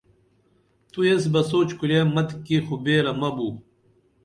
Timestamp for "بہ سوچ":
1.33-1.69